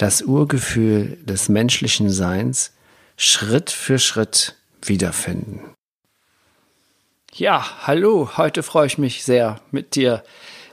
[0.00, 2.72] das Urgefühl des menschlichen Seins
[3.18, 5.60] Schritt für Schritt wiederfinden.
[7.34, 10.24] Ja, hallo, heute freue ich mich sehr, mit dir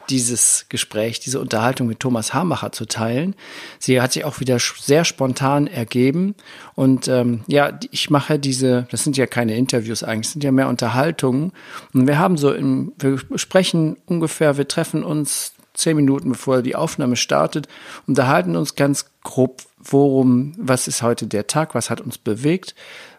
[0.10, 3.36] dieses Gespräch, diese Unterhaltung mit Thomas Hamacher zu teilen.
[3.80, 6.34] Sie hat sich auch wieder sehr spontan ergeben.
[6.76, 10.70] Und ähm, ja, ich mache diese, das sind ja keine Interviews eigentlich, sind ja mehr
[10.70, 11.52] Unterhaltungen.
[11.94, 16.76] Und wir haben so, im, wir sprechen ungefähr, wir treffen uns zehn Minuten bevor die
[16.76, 17.68] Aufnahme startet,
[18.08, 22.76] unterhalten uns ganz grob, worum, was ist heute der Tag, was hat uns bewegt,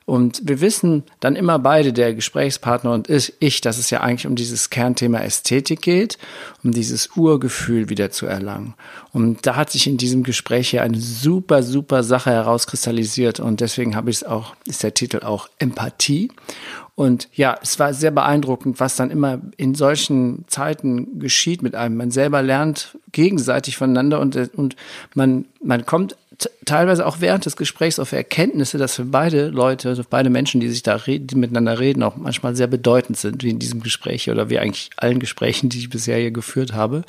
[0.08, 4.36] und wir wissen dann immer beide, der Gesprächspartner und ich, dass es ja eigentlich um
[4.36, 6.16] dieses Kernthema Ästhetik geht,
[6.64, 8.72] um dieses Urgefühl wieder zu erlangen.
[9.12, 13.96] Und da hat sich in diesem Gespräch hier eine super, super Sache herauskristallisiert und deswegen
[13.96, 16.30] habe ich es auch, ist der Titel auch Empathie.
[16.98, 21.96] Und ja, es war sehr beeindruckend, was dann immer in solchen Zeiten geschieht mit einem.
[21.96, 24.74] Man selber lernt gegenseitig voneinander und, und
[25.14, 26.16] man, man kommt
[26.64, 30.68] teilweise auch während des Gesprächs auf Erkenntnisse, dass für beide Leute, also beide Menschen, die
[30.68, 34.28] sich da reden, die miteinander reden, auch manchmal sehr bedeutend sind, wie in diesem Gespräch
[34.28, 37.04] oder wie eigentlich allen Gesprächen, die ich bisher hier geführt habe.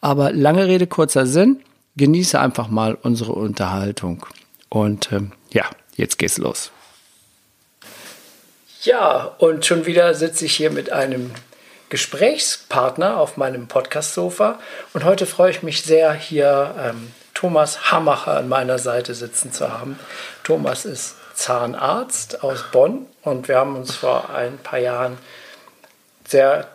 [0.00, 1.58] Aber lange Rede, kurzer Sinn.
[1.98, 4.24] Genieße einfach mal unsere Unterhaltung.
[4.70, 6.72] Und ähm, ja, jetzt geht's los.
[8.86, 11.32] Ja, und schon wieder sitze ich hier mit einem
[11.88, 14.60] Gesprächspartner auf meinem Podcast-Sofa.
[14.94, 19.72] Und heute freue ich mich sehr, hier ähm, Thomas Hammacher an meiner Seite sitzen zu
[19.72, 19.98] haben.
[20.44, 25.18] Thomas ist Zahnarzt aus Bonn und wir haben uns vor ein paar Jahren
[26.24, 26.68] sehr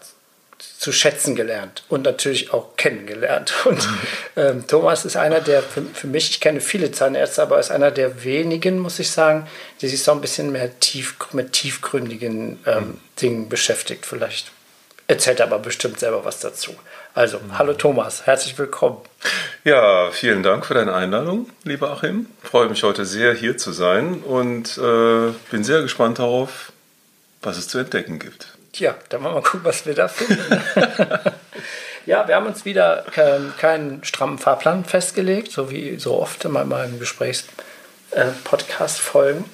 [0.82, 3.54] zu schätzen gelernt und natürlich auch kennengelernt.
[3.66, 3.88] Und
[4.36, 7.92] ähm, Thomas ist einer der, für, für, mich, ich kenne viele Zahnärzte, aber ist einer
[7.92, 9.48] der wenigen, muss ich sagen,
[9.80, 13.00] die sich so ein bisschen mehr tief, mit tiefgründigen ähm, mhm.
[13.22, 14.08] Dingen beschäftigt.
[14.08, 14.52] Vielleicht
[15.06, 16.72] erzählt er aber bestimmt selber was dazu.
[17.14, 17.60] Also, mhm.
[17.60, 18.98] hallo Thomas, herzlich willkommen.
[19.64, 22.26] Ja, vielen Dank für deine Einladung, lieber Achim.
[22.42, 26.72] Ich freue mich heute sehr, hier zu sein und äh, bin sehr gespannt darauf,
[27.44, 28.58] was es zu entdecken gibt.
[28.74, 30.42] Tja, dann wollen wir mal gucken, was wir da finden.
[32.06, 36.52] ja, wir haben uns wieder keinen, keinen strammen Fahrplan festgelegt, so wie so oft in
[36.52, 39.44] meinen Gesprächspodcast-Folgen.
[39.44, 39.48] Äh,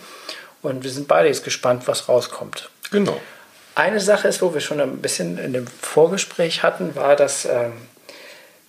[0.61, 2.69] und wir sind beide jetzt gespannt, was rauskommt.
[2.91, 3.19] Genau.
[3.73, 7.73] Eine Sache ist, wo wir schon ein bisschen in dem Vorgespräch hatten, war, dass, ähm,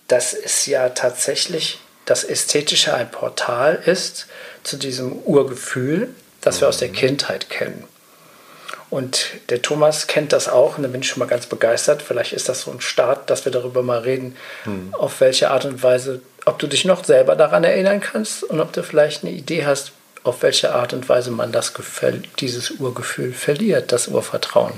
[0.07, 4.27] dass es ja tatsächlich das Ästhetische ein Portal ist
[4.63, 6.09] zu diesem Urgefühl,
[6.41, 6.93] das wir aus der mhm.
[6.93, 7.87] Kindheit kennen.
[8.89, 12.01] Und der Thomas kennt das auch und da bin ich schon mal ganz begeistert.
[12.01, 14.93] Vielleicht ist das so ein Start, dass wir darüber mal reden, hm.
[14.93, 18.73] auf welche Art und Weise, ob du dich noch selber daran erinnern kannst und ob
[18.73, 19.91] du vielleicht eine Idee hast,
[20.23, 24.73] auf welche Art und Weise man das Gefühl, dieses Urgefühl verliert, das Urvertrauen.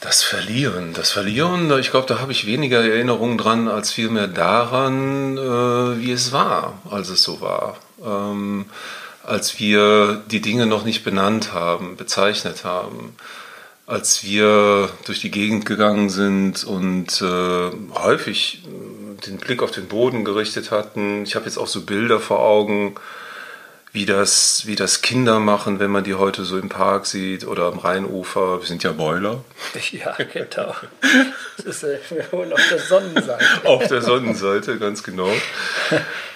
[0.00, 5.38] Das Verlieren, das Verlieren, ich glaube, da habe ich weniger Erinnerungen dran, als vielmehr daran,
[5.38, 7.78] äh, wie es war, als es so war.
[8.04, 8.66] Ähm,
[9.26, 13.16] als wir die Dinge noch nicht benannt haben, bezeichnet haben,
[13.86, 18.62] als wir durch die Gegend gegangen sind und äh, häufig
[19.26, 21.24] den Blick auf den Boden gerichtet hatten.
[21.24, 22.94] Ich habe jetzt auch so Bilder vor Augen,
[23.92, 27.66] wie das, wie das Kinder machen, wenn man die heute so im Park sieht oder
[27.66, 28.60] am Rheinufer.
[28.60, 29.44] Wir sind ja Boiler.
[29.92, 30.74] Ja, genau.
[31.56, 33.44] Das ist, äh, wir holen auf der Sonnenseite.
[33.64, 35.30] auf der Sonnenseite, ganz genau.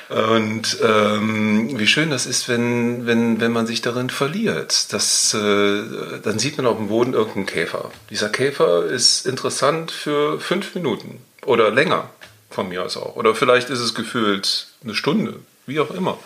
[0.08, 4.92] Und ähm, wie schön das ist, wenn, wenn, wenn man sich darin verliert.
[4.92, 5.82] Das, äh,
[6.22, 7.90] dann sieht man auf dem Boden irgendeinen Käfer.
[8.08, 12.08] Dieser Käfer ist interessant für fünf Minuten oder länger,
[12.50, 13.16] von mir aus auch.
[13.16, 16.18] Oder vielleicht ist es gefühlt eine Stunde, wie auch immer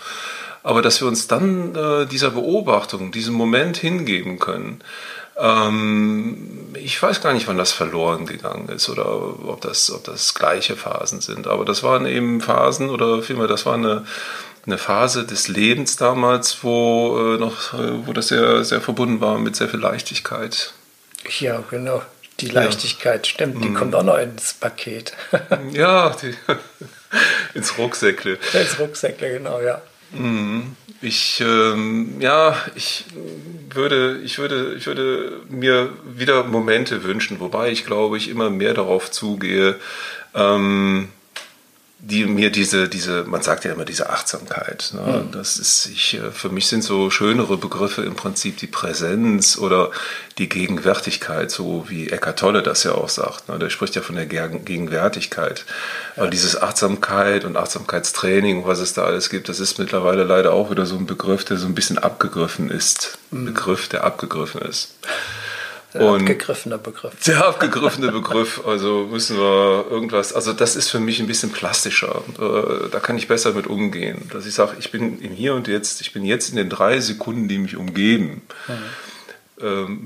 [0.63, 4.83] aber dass wir uns dann äh, dieser Beobachtung, diesem Moment hingeben können.
[5.37, 10.35] Ähm, ich weiß gar nicht, wann das verloren gegangen ist oder ob das, ob das
[10.35, 14.05] gleiche Phasen sind, aber das waren eben Phasen oder vielmehr, das war eine,
[14.67, 19.39] eine Phase des Lebens damals, wo, äh, noch, äh, wo das sehr, sehr verbunden war
[19.39, 20.75] mit sehr viel Leichtigkeit.
[21.41, 22.03] Ja, genau.
[22.41, 23.33] Die Leichtigkeit, ja.
[23.33, 23.75] stimmt, die mm.
[23.75, 25.13] kommt auch noch ins Paket.
[25.73, 26.35] ja, die,
[27.55, 28.39] ins Rucksäckle.
[28.53, 29.81] Ins Rucksäckle, genau, ja.
[30.13, 30.77] Mhm.
[31.01, 33.07] Ich, ähm, ja, ich
[33.71, 38.73] würde, ich, würde, ich würde mir wieder Momente wünschen, wobei ich glaube, ich immer mehr
[38.73, 39.81] darauf zugehe,
[40.35, 41.09] ähm,
[42.05, 44.93] die mir diese, diese, man sagt ja immer diese Achtsamkeit.
[44.93, 45.23] Ne?
[45.23, 45.31] Mhm.
[45.31, 49.93] Das ist, ich, äh, für mich sind so schönere Begriffe im Prinzip die Präsenz oder
[50.37, 53.49] die Gegenwärtigkeit, so wie Eckart Tolle das ja auch sagt.
[53.49, 53.57] Ne?
[53.61, 55.65] Der spricht ja von der Gegenwärtigkeit.
[56.17, 60.73] Aber dieses Achtsamkeit und Achtsamkeitstraining, was es da alles gibt, das ist mittlerweile leider auch
[60.73, 63.17] wieder so ein Begriff, der so ein bisschen abgegriffen ist.
[63.31, 63.45] Mhm.
[63.45, 64.97] Begriff, der abgegriffen ist.
[65.95, 67.13] Der und abgegriffene Begriff.
[67.27, 68.63] Der abgegriffene Begriff.
[68.67, 70.33] Also müssen wir irgendwas.
[70.33, 72.23] Also das ist für mich ein bisschen plastischer.
[72.39, 74.29] Äh, da kann ich besser mit umgehen.
[74.33, 76.01] Dass ich sage, ich bin im Hier und Jetzt.
[76.01, 78.43] Ich bin jetzt in den drei Sekunden, die mich umgeben.
[78.69, 78.75] Mhm.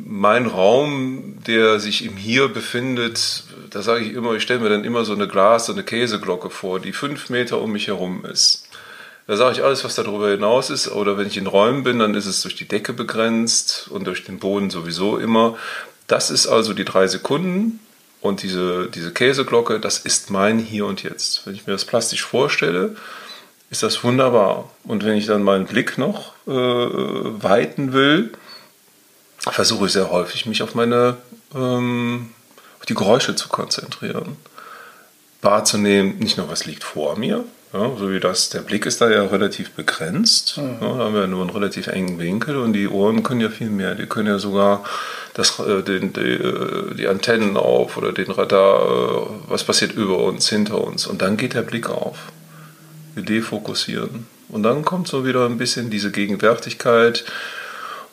[0.04, 4.84] Mein Raum, der sich im Hier befindet, da sage ich immer, ich stelle mir dann
[4.84, 8.65] immer so eine Glas, so eine Käseglocke vor, die fünf Meter um mich herum ist.
[9.26, 10.88] Da sage ich alles, was darüber hinaus ist.
[10.88, 14.24] Oder wenn ich in Räumen bin, dann ist es durch die Decke begrenzt und durch
[14.24, 15.56] den Boden sowieso immer.
[16.06, 17.80] Das ist also die drei Sekunden
[18.20, 21.46] und diese, diese Käseglocke, das ist mein Hier und Jetzt.
[21.46, 22.96] Wenn ich mir das plastisch vorstelle,
[23.70, 24.70] ist das wunderbar.
[24.84, 28.32] Und wenn ich dann meinen Blick noch äh, weiten will,
[29.38, 31.16] versuche ich sehr häufig, mich auf meine
[31.54, 32.30] ähm,
[32.78, 34.36] auf die Geräusche zu konzentrieren.
[35.46, 39.10] Wahrzunehmen, nicht nur was liegt vor mir, ja, so wie das, der Blick ist da
[39.10, 40.56] ja relativ begrenzt.
[40.56, 40.78] Mhm.
[40.80, 43.70] Ja, da haben wir nur einen relativ engen Winkel und die Ohren können ja viel
[43.70, 43.94] mehr.
[43.94, 44.84] Die können ja sogar
[45.34, 50.18] das, äh, den, die, äh, die, Antennen auf oder den Radar, äh, was passiert über
[50.18, 51.06] uns, hinter uns.
[51.06, 52.16] Und dann geht der Blick auf.
[53.14, 54.26] Wir defokussieren.
[54.48, 57.24] Und dann kommt so wieder ein bisschen diese Gegenwärtigkeit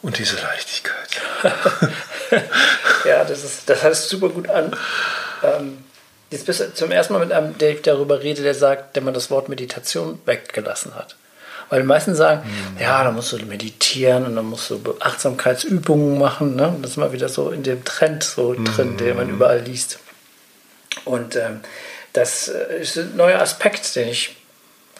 [0.01, 1.21] und diese Leichtigkeit.
[3.05, 4.75] ja, das, ist, das heißt super gut an.
[5.43, 5.82] Ähm
[6.33, 9.13] Jetzt bist du zum ersten Mal mit einem, der darüber redet, der sagt, der man
[9.13, 11.15] das Wort Meditation weggelassen hat.
[11.69, 12.81] Weil die meisten sagen, mhm.
[12.81, 16.55] ja, da musst du meditieren und dann musst du Achtsamkeitsübungen machen.
[16.55, 16.75] Ne?
[16.81, 18.65] Das ist mal wieder so in dem Trend so mhm.
[18.65, 19.99] drin, den man überall liest.
[21.05, 21.59] Und ähm,
[22.13, 24.35] das äh, ist ein neuer Aspekt, den ich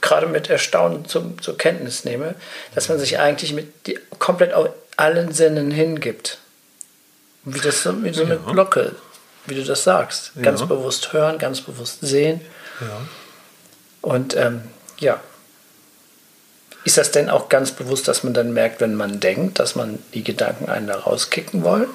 [0.01, 2.36] gerade mit Erstaunen zum, zur Kenntnis nehme,
[2.75, 6.38] dass man sich eigentlich mit die, komplett auf allen Sinnen hingibt.
[7.44, 8.51] Wie das so, wie so eine ja.
[8.51, 8.94] Glocke
[9.45, 10.31] wie du das sagst.
[10.41, 10.65] Ganz ja.
[10.65, 12.41] bewusst hören, ganz bewusst sehen.
[12.81, 13.01] Ja.
[14.01, 14.61] Und ähm,
[14.99, 15.19] ja.
[16.85, 19.99] Ist das denn auch ganz bewusst, dass man dann merkt, wenn man denkt, dass man
[20.13, 21.89] die Gedanken einen da rauskicken wollen?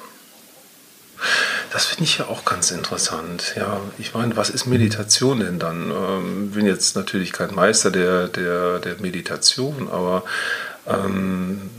[1.71, 3.53] Das finde ich ja auch ganz interessant.
[3.55, 5.91] Ja, ich meine, was ist Meditation denn dann?
[5.91, 10.23] Ähm, bin jetzt natürlich kein Meister der, der, der Meditation, aber
[10.87, 11.69] ähm,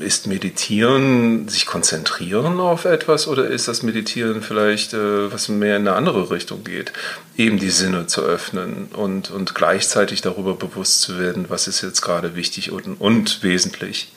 [0.00, 5.88] ist Meditieren sich konzentrieren auf etwas oder ist das Meditieren vielleicht, äh, was mehr in
[5.88, 6.92] eine andere Richtung geht?
[7.36, 12.02] Eben die Sinne zu öffnen und, und gleichzeitig darüber bewusst zu werden, was ist jetzt
[12.02, 14.12] gerade wichtig und, und wesentlich.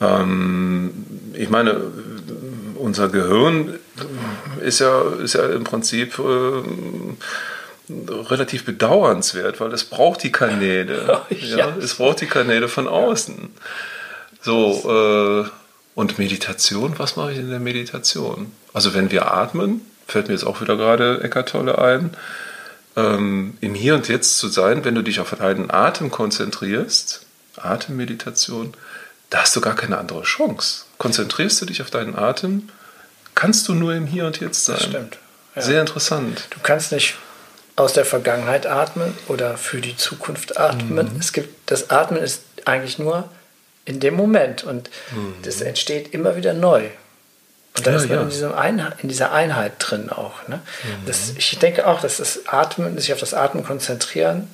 [0.00, 0.92] Ähm,
[1.34, 1.80] ich meine,
[2.76, 3.78] unser Gehirn
[4.60, 6.62] ist ja, ist ja im Prinzip äh,
[8.28, 11.22] relativ bedauernswert, weil es braucht die Kanäle.
[11.30, 11.56] ja.
[11.56, 11.76] ja.
[11.80, 13.50] Es braucht die Kanäle von außen.
[14.42, 15.48] So, äh,
[15.94, 18.52] und Meditation, was mache ich in der Meditation?
[18.72, 22.16] Also wenn wir atmen, fällt mir jetzt auch wieder gerade Eckart Tolle ein,
[22.96, 27.26] ähm, im Hier und Jetzt zu sein, wenn du dich auf deinen Atem konzentrierst,
[27.56, 28.74] Atemmeditation,
[29.28, 30.84] da hast du gar keine andere Chance.
[30.98, 32.68] Konzentrierst du dich auf deinen Atem,
[33.34, 34.76] kannst du nur im Hier und Jetzt sein.
[34.76, 35.18] Das stimmt.
[35.54, 35.62] Ja.
[35.62, 36.46] Sehr interessant.
[36.50, 37.16] Du kannst nicht
[37.76, 41.14] aus der Vergangenheit atmen oder für die Zukunft atmen.
[41.14, 41.20] Mhm.
[41.20, 43.28] Es gibt, das Atmen ist eigentlich nur
[43.90, 45.34] in dem Moment und mhm.
[45.42, 46.84] das entsteht immer wieder neu.
[47.76, 48.22] Und da ja, ist man ja.
[48.22, 50.46] in, diesem Einheit, in dieser Einheit drin auch.
[50.48, 50.60] Ne?
[50.82, 51.06] Mhm.
[51.06, 54.48] Das, ich denke auch, dass das Atmen, sich auf das Atmen konzentrieren,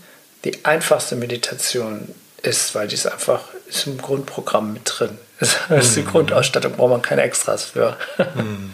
[0.44, 5.18] die einfachste Meditation ist, weil die ist einfach ist im Grundprogramm mit drin.
[5.68, 6.08] Das ist die mhm.
[6.08, 7.96] Grundausstattung, braucht man keine Extras für.
[8.34, 8.72] Mhm.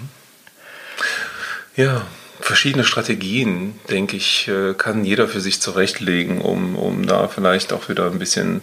[1.74, 2.06] Ja,
[2.38, 7.88] verschiedene Strategien, denke ich, äh, kann jeder für sich zurechtlegen, um, um da vielleicht auch
[7.88, 8.60] wieder ein bisschen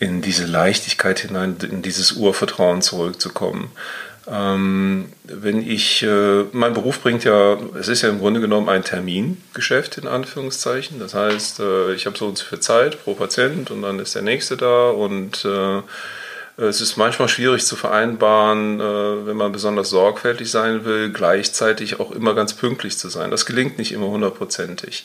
[0.00, 3.70] in diese Leichtigkeit hinein, in dieses Urvertrauen zurückzukommen.
[4.30, 8.84] Ähm, wenn ich, äh, mein Beruf bringt ja, es ist ja im Grunde genommen ein
[8.84, 10.98] Termingeschäft in Anführungszeichen.
[10.98, 14.14] Das heißt, äh, ich habe so und so viel Zeit pro Patient und dann ist
[14.14, 15.82] der nächste da und äh,
[16.66, 22.10] es ist manchmal schwierig zu vereinbaren, äh, wenn man besonders sorgfältig sein will, gleichzeitig auch
[22.10, 23.30] immer ganz pünktlich zu sein.
[23.30, 25.04] Das gelingt nicht immer hundertprozentig.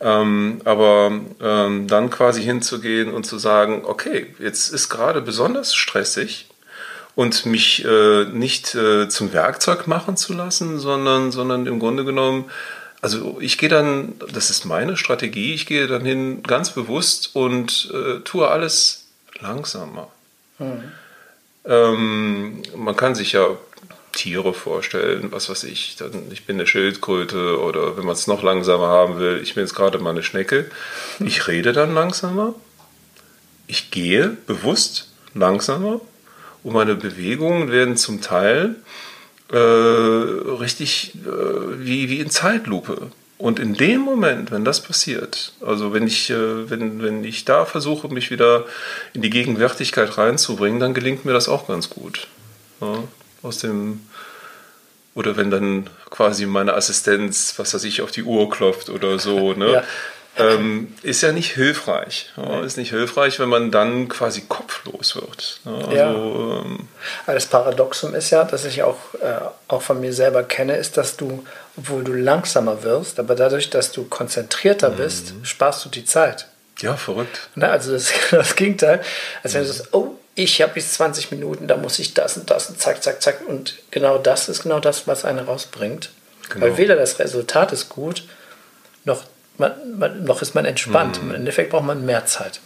[0.00, 6.48] Ähm, aber ähm, dann quasi hinzugehen und zu sagen, okay, jetzt ist gerade besonders stressig
[7.16, 12.50] und mich äh, nicht äh, zum Werkzeug machen zu lassen, sondern, sondern im Grunde genommen
[13.02, 17.90] also ich gehe dann, das ist meine Strategie, ich gehe dann hin ganz bewusst und
[17.92, 19.04] äh, tue alles
[19.40, 20.08] langsamer.
[21.66, 23.56] Ähm, man kann sich ja
[24.12, 28.42] Tiere vorstellen, was weiß ich, dann, ich bin eine Schildkröte oder wenn man es noch
[28.42, 30.70] langsamer haben will, ich bin jetzt gerade mal eine Schnecke.
[31.20, 32.54] Ich rede dann langsamer,
[33.66, 36.00] ich gehe bewusst langsamer
[36.62, 38.76] und meine Bewegungen werden zum Teil
[39.52, 43.10] äh, richtig äh, wie, wie in Zeitlupe.
[43.44, 47.66] Und in dem Moment, wenn das passiert, also wenn ich, äh, wenn, wenn ich da
[47.66, 48.64] versuche, mich wieder
[49.12, 52.26] in die Gegenwärtigkeit reinzubringen, dann gelingt mir das auch ganz gut.
[52.80, 53.04] Ja,
[53.42, 54.00] aus dem,
[55.14, 59.52] oder wenn dann quasi meine Assistenz, was weiß ich, auf die Uhr klopft oder so,
[59.58, 59.72] ne?
[59.72, 59.84] Ja.
[60.38, 62.32] Ähm, ist ja nicht hilfreich.
[62.38, 64.44] Ja, ist nicht hilfreich, wenn man dann quasi
[64.84, 65.60] kopflos wird.
[65.64, 66.12] Ja, also, ja.
[66.12, 66.88] Ähm,
[67.26, 71.16] das Paradoxum ist ja, dass ich auch, äh, auch von mir selber kenne, ist, dass
[71.16, 71.44] du,
[71.76, 74.96] obwohl du langsamer wirst, aber dadurch, dass du konzentrierter mhm.
[74.96, 76.46] bist, sparst du die Zeit.
[76.80, 77.48] Ja, verrückt.
[77.54, 79.00] Na, also das, das Gegenteil.
[79.42, 82.50] Als wenn du sagst, oh, ich habe jetzt 20 Minuten, da muss ich das und
[82.50, 83.46] das und zack, zack, zack.
[83.46, 86.10] Und genau das ist genau das, was einen rausbringt.
[86.50, 86.66] Genau.
[86.66, 88.24] Weil weder das Resultat ist gut,
[89.04, 89.22] noch
[89.56, 91.22] man, man, noch ist man entspannt.
[91.22, 91.30] Mhm.
[91.30, 92.60] Im Endeffekt braucht man mehr Zeit.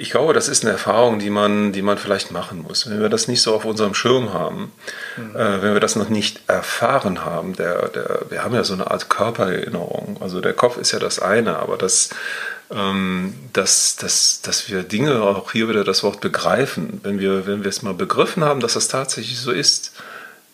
[0.00, 2.88] Ich glaube, das ist eine Erfahrung, die man, die man vielleicht machen muss.
[2.88, 4.70] Wenn wir das nicht so auf unserem Schirm haben,
[5.16, 5.34] mhm.
[5.34, 8.92] äh, wenn wir das noch nicht erfahren haben, der, der, wir haben ja so eine
[8.92, 10.18] Art Körpererinnerung.
[10.20, 12.10] Also der Kopf ist ja das eine, aber das,
[12.70, 17.64] ähm, dass, dass, dass wir Dinge, auch hier wieder das Wort begreifen, wenn wir, wenn
[17.64, 19.94] wir es mal begriffen haben, dass das tatsächlich so ist,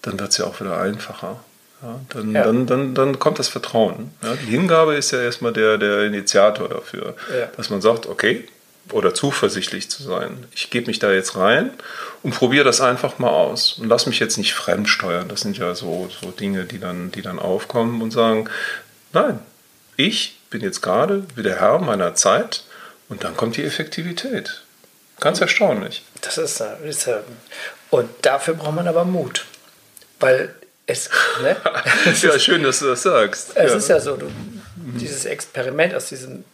[0.01, 1.39] dann wird es ja auch wieder einfacher.
[1.83, 2.45] Ja, dann, ja.
[2.45, 4.11] Dann, dann, dann kommt das Vertrauen.
[4.23, 7.15] Ja, die Hingabe ist ja erstmal der, der Initiator dafür,
[7.59, 8.49] dass man sagt, okay,
[8.91, 10.45] oder zuversichtlich zu sein.
[10.55, 11.71] Ich gebe mich da jetzt rein
[12.23, 15.29] und probiere das einfach mal aus und lass mich jetzt nicht fremdsteuern.
[15.29, 18.49] Das sind ja so, so Dinge, die dann, die dann aufkommen und sagen,
[19.13, 19.39] nein,
[19.97, 22.65] ich bin jetzt gerade wieder Herr meiner Zeit
[23.09, 24.63] und dann kommt die Effektivität.
[25.21, 26.05] Ganz erstaunlich.
[26.21, 27.09] Das ist, ist
[27.91, 29.45] und dafür braucht man aber Mut.
[30.21, 30.55] Weil
[30.87, 31.09] es,
[31.43, 31.57] ne?
[32.23, 33.51] ja, schön, dass du das sagst.
[33.55, 33.77] Es ja.
[33.79, 34.31] ist ja so, du,
[34.77, 36.45] dieses Experiment aus diesem,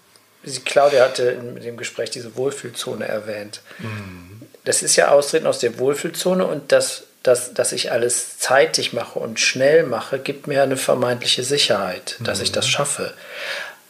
[0.64, 3.60] Claudia hatte in dem Gespräch diese Wohlfühlzone erwähnt.
[3.78, 4.42] Mhm.
[4.64, 9.18] Das ist ja Austreten aus der Wohlfühlzone und das, das, dass ich alles zeitig mache
[9.18, 12.44] und schnell mache, gibt mir eine vermeintliche Sicherheit, dass mhm.
[12.44, 13.12] ich das schaffe.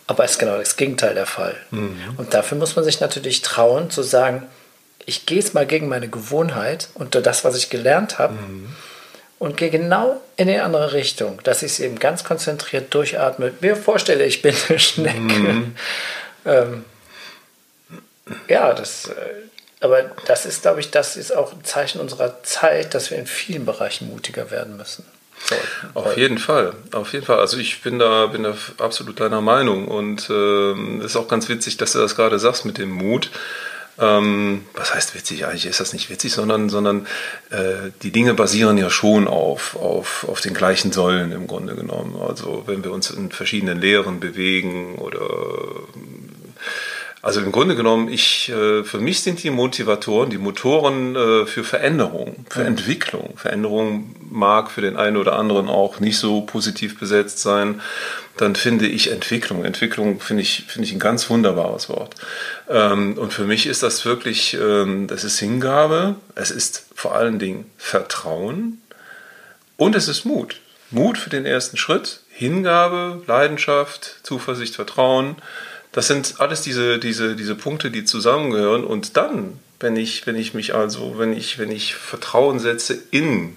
[0.06, 1.56] Aber es ist genau das Gegenteil der Fall.
[1.70, 2.14] Mhm.
[2.16, 4.46] Und dafür muss man sich natürlich trauen, zu sagen,
[5.06, 8.34] ich gehe es mal gegen meine Gewohnheit und das, was ich gelernt habe.
[8.34, 8.74] Mhm
[9.40, 13.52] und gehe genau in die andere Richtung, dass ich es eben ganz konzentriert durchatme.
[13.60, 15.18] Mir vorstelle, ich bin eine Schnecke.
[15.18, 15.74] Mhm.
[16.44, 16.84] Ähm,
[18.48, 19.14] ja, das, äh,
[19.80, 23.26] aber das ist, glaube ich, das ist auch ein Zeichen unserer Zeit, dass wir in
[23.26, 25.04] vielen Bereichen mutiger werden müssen.
[25.42, 25.56] So,
[25.94, 27.38] auf jeden Fall, auf jeden Fall.
[27.38, 31.48] Also ich bin da, bin da absolut deiner Meinung und es äh, ist auch ganz
[31.48, 33.30] witzig, dass du das gerade sagst mit dem Mut.
[33.98, 35.46] Ähm, was heißt witzig?
[35.46, 37.06] Eigentlich ist das nicht witzig, sondern, sondern
[37.50, 42.20] äh, die Dinge basieren ja schon auf, auf, auf den gleichen Säulen im Grunde genommen.
[42.20, 45.20] Also wenn wir uns in verschiedenen Lehren bewegen oder
[47.22, 51.64] also im Grunde genommen, ich, äh, für mich sind die Motivatoren, die Motoren äh, für
[51.64, 53.36] Veränderung, für Entwicklung.
[53.36, 57.82] Veränderung mag für den einen oder anderen auch nicht so positiv besetzt sein.
[58.38, 59.66] Dann finde ich Entwicklung.
[59.66, 62.14] Entwicklung finde ich, finde ich ein ganz wunderbares Wort.
[62.70, 67.38] Ähm, und für mich ist das wirklich, ähm, das ist Hingabe, es ist vor allen
[67.38, 68.80] Dingen Vertrauen
[69.76, 70.56] und es ist Mut.
[70.90, 75.36] Mut für den ersten Schritt, Hingabe, Leidenschaft, Zuversicht, Vertrauen
[75.92, 78.84] das sind alles diese, diese, diese Punkte, die zusammengehören.
[78.84, 83.56] Und dann, wenn ich, wenn ich mich also, wenn ich, wenn ich Vertrauen setze in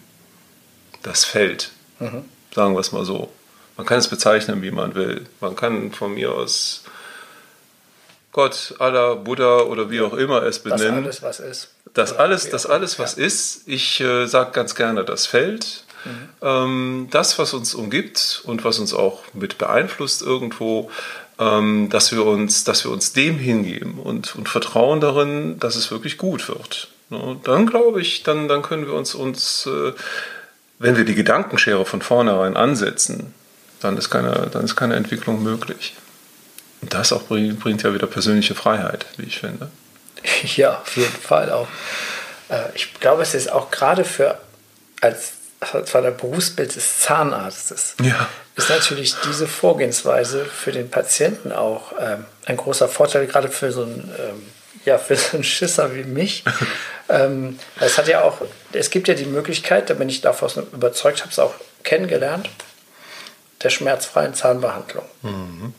[1.03, 2.25] das Feld, mhm.
[2.53, 3.31] sagen wir es mal so.
[3.77, 5.25] Man kann es bezeichnen, wie man will.
[5.41, 6.83] Man kann von mir aus
[8.31, 11.03] Gott, Allah, Buddha oder wie auch immer es benennen.
[11.03, 11.69] Das alles, was ist.
[11.93, 13.67] Das alles, das alles, was ist.
[13.67, 15.83] Ich äh, sage ganz gerne das Feld.
[16.05, 16.29] Mhm.
[16.41, 20.89] Ähm, das, was uns umgibt und was uns auch mit beeinflusst irgendwo,
[21.37, 26.17] dass, wir uns, dass wir uns dem hingeben und, und vertrauen darin, dass es wirklich
[26.17, 26.89] gut wird.
[27.09, 27.37] Ne?
[27.43, 29.93] Dann glaube ich, dann, dann können wir uns, uns äh,
[30.79, 33.33] wenn wir die Gedankenschere von vornherein ansetzen,
[33.79, 35.95] dann ist keine, dann ist keine Entwicklung möglich.
[36.81, 39.69] Und das auch bringt, bringt ja wieder persönliche Freiheit, wie ich finde.
[40.55, 41.67] Ja, auf jeden Fall auch.
[42.49, 44.37] Äh, ich glaube, es ist auch gerade für
[45.01, 48.27] als zwar der Berufsbild des Zahnarztes, ja.
[48.55, 53.83] ist natürlich diese Vorgehensweise für den Patienten auch ähm, ein großer Vorteil, gerade für so
[53.83, 54.47] einen, ähm,
[54.85, 56.43] ja, für so einen Schisser wie mich.
[57.09, 58.41] ähm, es hat ja auch,
[58.71, 61.53] es gibt ja die Möglichkeit, da bin ich davon überzeugt, habe es auch
[61.83, 62.49] kennengelernt,
[63.61, 65.05] der schmerzfreien Zahnbehandlung.
[65.21, 65.73] Mhm.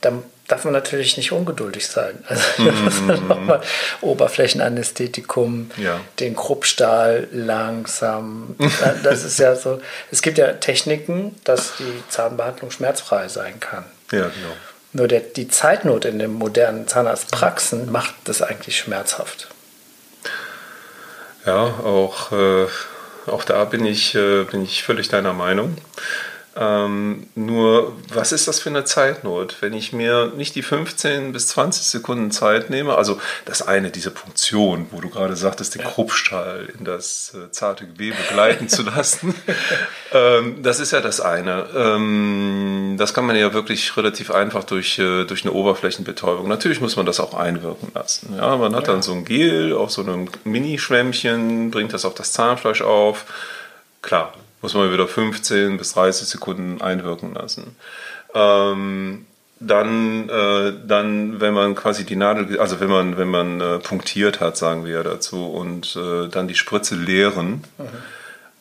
[0.00, 2.24] dann darf man natürlich nicht ungeduldig sein.
[2.28, 3.28] Also mm.
[3.28, 3.60] nochmal
[4.00, 6.00] Oberflächenanästhetikum, Ja.
[6.20, 8.56] den Kruppstahl langsam.
[9.02, 9.80] Das ist ja so.
[10.10, 13.84] Es gibt ja Techniken, dass die Zahnbehandlung schmerzfrei sein kann.
[14.10, 14.56] Ja, genau.
[14.94, 19.48] Nur der, die Zeitnot in den modernen Zahnarztpraxen macht das eigentlich schmerzhaft.
[21.46, 22.66] Ja, auch, äh,
[23.26, 25.76] auch da bin ich, äh, bin ich völlig deiner Meinung.
[26.54, 29.56] Ähm, nur, was ist das für eine Zeitnot?
[29.60, 34.10] Wenn ich mir nicht die 15 bis 20 Sekunden Zeit nehme, also das eine, diese
[34.10, 39.34] Punktion, wo du gerade sagtest, den Kruppstahl in das äh, zarte Gewebe gleiten zu lassen,
[40.12, 41.66] ähm, das ist ja das eine.
[41.74, 46.48] Ähm, das kann man ja wirklich relativ einfach durch, äh, durch eine Oberflächenbetäubung.
[46.48, 48.36] Natürlich muss man das auch einwirken lassen.
[48.36, 52.32] Ja, man hat dann so ein Gel auf so einem Mini-Schwämmchen, bringt das auf das
[52.32, 53.24] Zahnfleisch auf.
[54.02, 57.76] Klar, muss man wieder 15 bis 30 Sekunden einwirken lassen.
[58.34, 59.26] Ähm,
[59.60, 64.40] dann, äh, dann, wenn man quasi die Nadel, also wenn man, wenn man äh, punktiert
[64.40, 67.62] hat, sagen wir ja dazu, und äh, dann die Spritze leeren.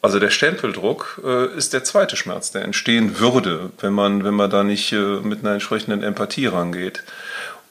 [0.03, 4.49] Also der Stempeldruck äh, ist der zweite Schmerz, der entstehen würde, wenn man, wenn man
[4.49, 7.03] da nicht äh, mit einer entsprechenden Empathie rangeht.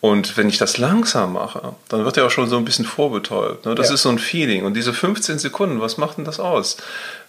[0.01, 3.67] Und wenn ich das langsam mache, dann wird er auch schon so ein bisschen vorbetäubt.
[3.67, 3.75] Ne?
[3.75, 3.95] Das Ja.
[3.95, 4.65] ist so ein Feeling.
[4.65, 6.79] Und diese 15 Sekunden, was macht denn das aus?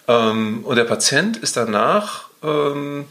[0.08, 3.06] Ähm, und der Patient ist danach, ähm,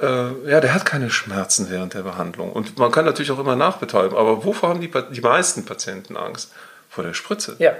[0.00, 2.52] äh, ja, der hat keine Schmerzen während der Behandlung.
[2.52, 4.16] Und man kann natürlich auch immer nachbetäuben.
[4.16, 6.52] Aber wovor haben die, die meisten Patienten Angst?
[6.88, 7.56] Vor der Spritze.
[7.58, 7.72] Ja,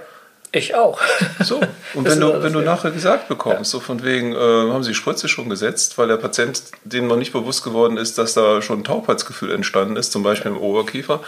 [0.55, 0.99] ich auch.
[1.43, 1.59] So,
[1.95, 2.65] und wenn du, wenn du ja.
[2.65, 6.17] nachher gesagt bekommst, so von wegen, äh, haben sie die Spritze schon gesetzt, weil der
[6.17, 10.21] Patient, dem noch nicht bewusst geworden ist, dass da schon ein Taubheitsgefühl entstanden ist, zum
[10.21, 11.21] Beispiel im Oberkiefer,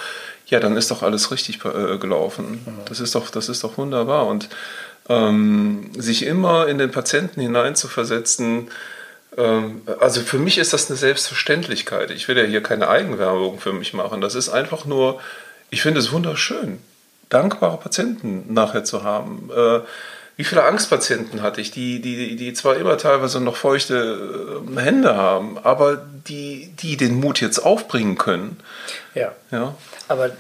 [0.46, 2.64] ja, dann ist doch alles richtig äh, gelaufen.
[2.88, 4.28] Das ist doch, das ist doch wunderbar.
[4.28, 4.48] Und
[5.10, 8.70] ähm, sich immer in den Patienten hineinzuversetzen,
[9.38, 12.12] ähm, also für mich ist das eine Selbstverständlichkeit.
[12.12, 14.22] Ich will ja hier keine Eigenwerbung für mich machen.
[14.22, 15.20] Das ist einfach nur,
[15.70, 16.80] ich finde es wunderschön,
[17.30, 19.50] dankbare Patienten nachher zu haben.
[19.56, 19.82] Äh,
[20.38, 25.16] wie viele Angstpatienten hatte ich, die, die, die zwar immer teilweise noch feuchte äh, Hände
[25.16, 28.58] haben, aber die, die den Mut jetzt aufbringen können.
[29.14, 29.32] Ja.
[29.52, 29.76] Ja,
[30.10, 30.32] Aber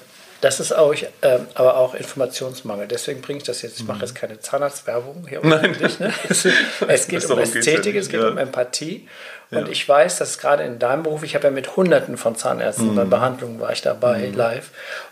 [0.45, 2.88] das ist auch, ähm, aber auch Informationsmangel.
[2.88, 3.79] Deswegen bringe ich das jetzt.
[3.79, 5.43] Ich mache jetzt keine Zahnarztwerbung hier.
[5.43, 5.49] Mhm.
[5.49, 5.65] Nein.
[5.65, 6.13] unbedingt, Ne?
[6.29, 6.45] Es,
[6.88, 8.27] es geht um Ästhetik, es geht ja.
[8.27, 9.08] um Empathie.
[9.49, 9.67] Und Ja.
[9.67, 12.95] ich weiß, dass gerade in deinem Beruf, ich habe ja mit Hunderten von Zahnärzten Mhm.
[12.95, 14.69] bei Behandlungen war ich dabei, live.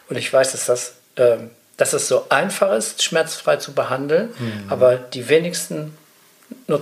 [0.09, 4.29] Und ich weiß, dass das, ähm, dass es so einfach ist, schmerzfrei zu behandeln.
[4.37, 4.65] Mhm.
[4.69, 5.97] Aber die wenigsten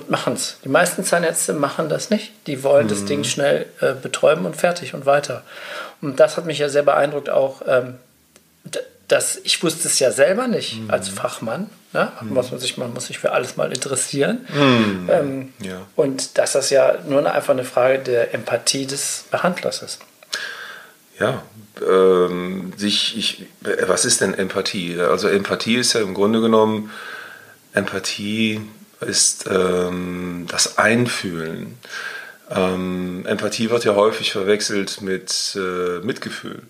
[0.10, 0.58] machen es.
[0.66, 2.34] Die meisten Zahnärzte machen das nicht.
[2.48, 3.06] Die wollen das Mhm.
[3.08, 5.44] Ding schnell äh, betäuben und fertig und weiter.
[6.02, 7.96] Und das hat mich ja sehr beeindruckt auch, ähm,
[8.66, 10.90] d- dass ich wusste es ja selber nicht Mhm.
[10.92, 11.70] als Fachmann.
[11.94, 12.10] Ne?
[12.22, 14.48] Muss man, sich, man muss sich für alles mal interessieren.
[15.10, 15.86] Ähm, Ja.
[15.98, 20.00] Und dass das ja nur eine, einfach eine Frage der Empathie des Behandlers ist.
[21.20, 21.44] Ja,
[21.86, 23.46] ähm, sich, ich,
[23.86, 24.98] was ist denn Empathie?
[25.00, 26.90] Also Empathie ist ja im Grunde genommen,
[27.74, 28.62] Empathie
[29.02, 31.78] ist ähm, das Einfühlen.
[32.50, 36.64] Ähm, Empathie wird ja häufig verwechselt mit äh, Mitgefühl.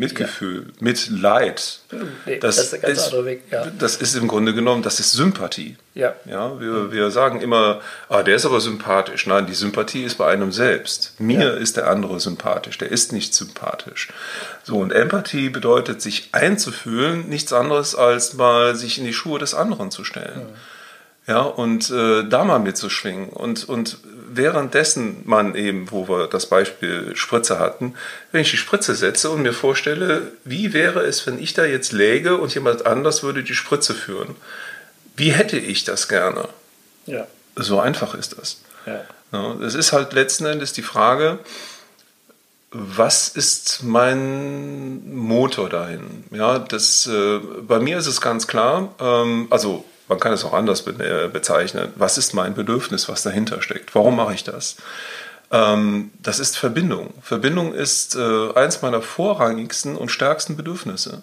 [0.00, 1.80] Mitgefühl, Mitleid.
[2.26, 3.66] Nee, das ist ein ganz anderer Weg, ja.
[3.78, 5.76] das ist im Grunde genommen, das ist Sympathie.
[5.94, 6.14] Ja.
[6.24, 9.26] Ja, wir, wir sagen immer, ah, der ist aber sympathisch.
[9.26, 11.14] Nein, die Sympathie ist bei einem selbst.
[11.18, 11.50] Mir Ja.
[11.50, 14.08] ist der andere sympathisch, der ist nicht sympathisch.
[14.64, 19.54] So, und Empathie bedeutet, sich einzufühlen, nichts anderes als mal sich in die Schuhe des
[19.54, 20.46] anderen zu stellen.
[21.26, 23.28] Ja, und äh, da mal mitzuschwingen.
[23.28, 23.98] Und, und
[24.32, 27.94] währenddessen man eben, wo wir das Beispiel Spritze hatten,
[28.32, 31.92] wenn ich die Spritze setze und mir vorstelle, wie wäre es, wenn ich da jetzt
[31.92, 34.36] läge und jemand anders würde die Spritze führen?
[35.16, 36.48] Wie hätte ich das gerne?
[37.06, 37.26] Ja.
[37.56, 38.60] So einfach ist das.
[38.86, 39.54] ja.
[39.62, 41.38] Es ist halt letzten Endes die Frage,
[42.72, 46.24] was ist mein Motor dahin?
[46.30, 50.52] Ja, das, äh, bei mir ist es ganz klar, ähm, also man kann es auch
[50.52, 51.92] anders be äh, bezeichnen.
[51.94, 53.94] Was ist mein Bedürfnis, was dahinter steckt?
[53.94, 54.76] Warum mache ich das?
[55.52, 57.14] Ähm, das ist Verbindung.
[57.22, 61.22] Verbindung ist äh, eins meiner vorrangigsten und stärksten Bedürfnisse.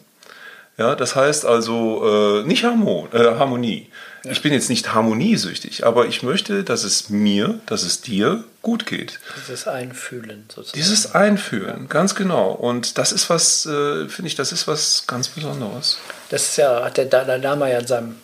[0.78, 3.90] Ja, das heißt also äh, nicht Harmon äh, Harmonie.
[4.24, 8.86] Ich bin jetzt nicht harmoniesüchtig, aber ich möchte, dass es mir, dass es dir gut
[8.86, 9.20] geht.
[9.38, 10.78] Dieses Einfühlen sozusagen.
[10.78, 12.52] Dieses Einfühlen, ganz genau.
[12.52, 15.98] Und das ist was, äh, finde ich, das ist was ganz Besonderes.
[16.30, 18.16] Das ist ja, hat der Dalai Lama ja in seinem,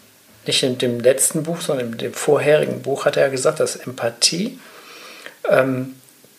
[0.46, 3.76] nicht in dem letzten Buch, sondern in dem vorherigen Buch hat er ja gesagt, dass
[3.76, 4.60] Empathie
[5.50, 5.96] ähm,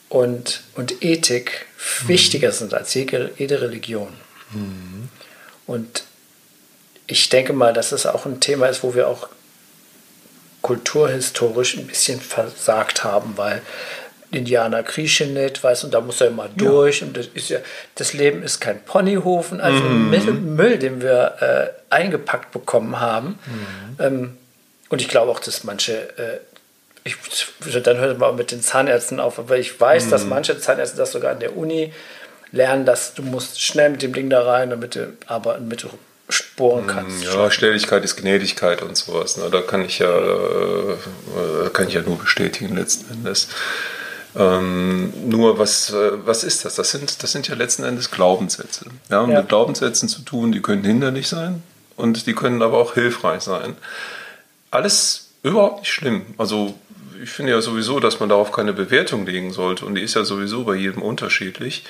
[0.08, 1.66] und, und Ethik
[2.06, 4.08] wichtiger sind als jede, jede Religion.
[5.66, 6.04] Und
[7.06, 9.28] ich denke mal, dass es auch ein Thema ist, wo wir auch
[10.62, 13.60] kulturhistorisch ein bisschen versagt haben, weil
[14.34, 17.00] Indianer kriechen nicht, weißt und da muss er immer durch.
[17.00, 17.06] Ja.
[17.06, 17.58] Und das ist ja,
[17.94, 20.10] das Leben ist kein Ponyhofen, also mhm.
[20.10, 23.38] Müll, Müll, den wir äh, eingepackt bekommen haben.
[23.46, 24.04] Mhm.
[24.04, 24.38] Ähm,
[24.88, 26.38] und ich glaube auch, dass manche, äh,
[27.04, 27.16] ich,
[27.82, 30.10] dann hört man auch mit den Zahnärzten auf, aber ich weiß, mhm.
[30.10, 31.92] dass manche Zahnärzte das sogar an der Uni
[32.52, 35.84] lernen, dass du musst schnell mit dem Ding da rein, damit du aber mit
[36.28, 37.24] sporen kannst.
[37.24, 39.36] Ja, Schnelligkeit ist Gnädigkeit und sowas.
[39.36, 39.50] Ne?
[39.50, 40.96] Da kann ich ja, äh,
[41.72, 43.48] kann ich ja nur bestätigen letzten Endes.
[44.36, 46.74] Ähm, nur was, äh, was ist das?
[46.74, 48.86] Das sind, das sind ja letzten Endes Glaubenssätze.
[49.08, 49.40] Wir haben ja.
[49.40, 51.62] mit Glaubenssätzen zu tun, die können hinderlich sein
[51.96, 53.76] und die können aber auch hilfreich sein.
[54.70, 56.22] Alles überhaupt nicht schlimm.
[56.36, 56.74] Also
[57.22, 60.24] ich finde ja sowieso, dass man darauf keine Bewertung legen sollte und die ist ja
[60.24, 61.84] sowieso bei jedem unterschiedlich.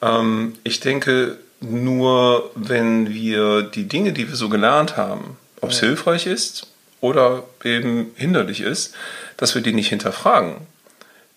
[0.00, 5.80] Ähm, ich denke nur, wenn wir die Dinge, die wir so gelernt haben, ob es
[5.80, 5.88] ja.
[5.88, 6.66] hilfreich ist
[7.00, 8.94] oder eben hinderlich ist,
[9.36, 10.56] dass wir die nicht hinterfragen.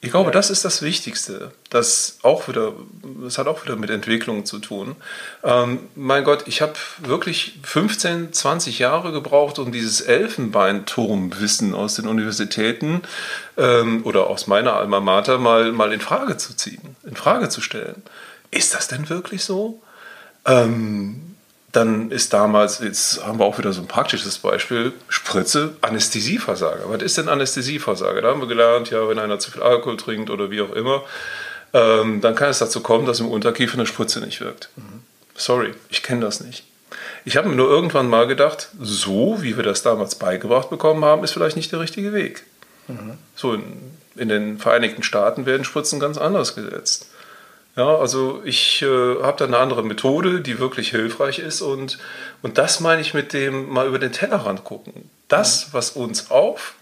[0.04, 1.54] Ich glaube, das ist das Wichtigste.
[1.70, 2.74] Das auch wieder,
[3.24, 4.98] das hat auch wieder mit Entwicklung zu tun.
[5.46, 12.10] Ähm, mein Gott, ich habe wirklich 15, 20 Jahre gebraucht, um dieses Elfenbeinturmwissen aus den
[12.10, 13.04] Universitäten
[13.56, 17.62] ähm, oder aus meiner Alma Mater mal, mal in Frage zu ziehen, in Frage zu
[17.62, 18.04] stellen.
[18.52, 19.82] Ist das denn wirklich so?
[20.46, 21.33] Ähm,
[21.74, 26.84] dann ist damals, jetzt haben wir auch wieder so ein praktisches Beispiel, Spritze, Anästhesieversager.
[26.88, 28.22] Was ist denn Anästhesieversager?
[28.22, 31.04] Da haben wir gelernt, ja, wenn einer zu viel Alkohol trinkt oder wie auch immer,
[31.74, 34.70] ähm, dann kann es dazu kommen, dass im Unterkiefer eine Spritze nicht wirkt.
[34.76, 35.02] Mhm.
[35.36, 36.64] Sorry, ich kenne das nicht.
[37.26, 41.24] Ich habe mir nur irgendwann mal gedacht, so wie wir das damals beigebracht bekommen haben,
[41.24, 42.44] ist vielleicht nicht der richtige Weg.
[42.88, 43.18] Mhm.
[43.36, 43.64] So in,
[44.16, 47.08] in den Vereinigten Staaten werden Spritzen ganz anders gesetzt.
[47.76, 48.86] Ja, also ich äh,
[49.24, 51.98] habe da eine andere Methode, die wirklich hilfreich ist und,
[52.44, 55.10] und das meine ich mit dem mal über den Tellerrand gucken.
[55.28, 56.76] Das, was uns auf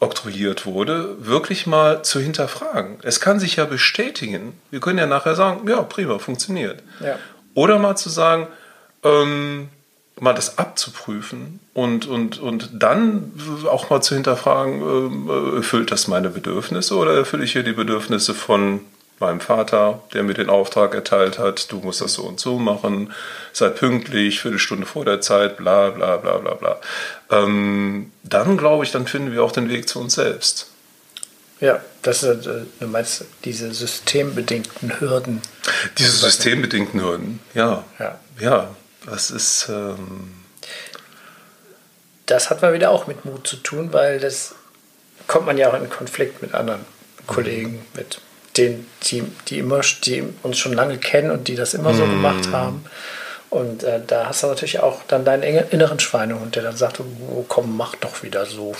[0.00, 2.98] oktroyiert wurde, wirklich mal zu hinterfragen.
[3.02, 4.58] Es kann sich ja bestätigen.
[4.70, 6.82] Wir können ja nachher sagen, ja, prima, funktioniert.
[7.00, 7.18] Ja.
[7.54, 8.48] Oder mal zu sagen,
[9.04, 9.68] ähm,
[10.18, 13.32] mal das abzuprüfen und, und, und dann
[13.70, 18.34] auch mal zu hinterfragen, ähm, erfüllt das meine Bedürfnisse oder erfülle ich hier die Bedürfnisse
[18.34, 18.80] von
[19.18, 23.12] meinem Vater, der mir den Auftrag erteilt hat, du musst das so und so machen,
[23.52, 26.80] sei pünktlich, Viertelstunde vor der Zeit, bla bla bla bla bla.
[27.30, 30.70] Ähm, dann glaube ich, dann finden wir auch den Weg zu uns selbst.
[31.60, 35.40] Ja, das ist, äh, du meinst diese systembedingten Hürden.
[35.96, 37.84] Diese systembedingten Hürden, ja.
[37.98, 38.68] Ja, ja
[39.06, 39.68] das ist.
[39.70, 40.32] Ähm
[42.26, 44.54] das hat mal wieder auch mit Mut zu tun, weil das
[45.28, 46.84] kommt man ja auch in Konflikt mit anderen
[47.26, 48.20] Kollegen, mit
[48.56, 52.10] den, die, die, immer, die uns schon lange kennen und die das immer so mm.
[52.10, 52.84] gemacht haben.
[53.50, 57.44] Und äh, da hast du natürlich auch dann deinen inneren Schweinehund, der dann sagt, oh,
[57.48, 58.74] komm, mach doch wieder so.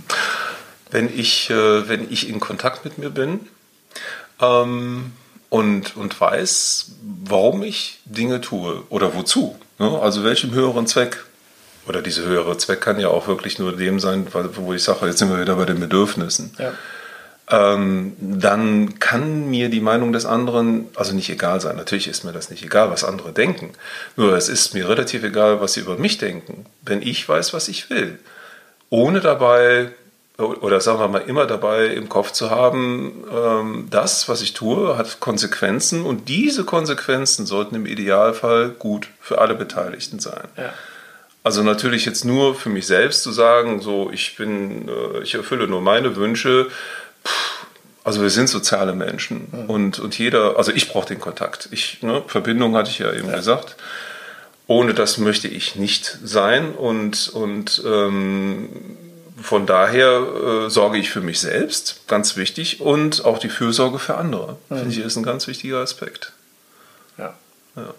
[0.90, 3.40] wenn, ich, äh, wenn ich in Kontakt mit mir bin
[4.40, 5.12] ähm,
[5.48, 6.92] und, und weiß,
[7.24, 9.98] warum ich Dinge tue oder wozu, ne?
[10.00, 11.24] also welchem höheren Zweck,
[11.88, 15.18] oder dieser höhere Zweck kann ja auch wirklich nur dem sein, wo ich sage, jetzt
[15.18, 16.52] sind wir wieder bei den Bedürfnissen.
[16.58, 16.72] Ja
[17.48, 21.76] ähm, dann kann mir die Meinung des anderen also nicht egal sein.
[21.76, 23.72] Natürlich ist mir das nicht egal, was andere denken.
[24.16, 27.68] Nur es ist mir relativ egal, was sie über mich denken, wenn ich weiß, was
[27.68, 28.18] ich will.
[28.90, 29.90] Ohne dabei,
[30.38, 34.98] oder sagen wir mal, immer dabei im Kopf zu haben, ähm, das, was ich tue,
[34.98, 40.48] hat Konsequenzen und diese Konsequenzen sollten im Idealfall gut für alle Beteiligten sein.
[40.56, 40.72] Ja.
[41.44, 45.68] Also natürlich jetzt nur für mich selbst zu sagen, so ich bin, äh, ich erfülle
[45.68, 46.66] nur meine Wünsche,
[48.04, 49.70] also wir sind soziale Menschen mhm.
[49.70, 51.68] und, und jeder, also ich brauche den Kontakt.
[51.72, 53.36] Ich, ne, Verbindung hatte ich ja eben ja.
[53.36, 53.76] gesagt.
[54.68, 58.68] Ohne das möchte ich nicht sein und, und ähm,
[59.42, 64.16] von daher äh, sorge ich für mich selbst, ganz wichtig, und auch die Fürsorge für
[64.16, 64.78] andere, mhm.
[64.78, 66.32] finde ich, ist ein ganz wichtiger Aspekt.
[67.18, 67.34] Ja.
[67.76, 67.94] ja.